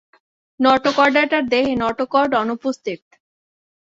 নটোকর্ডাটার 0.59 1.43
দেহে 1.51 1.73
নটোকর্ড 1.75 2.31
অনুপস্থিত। 2.35 3.01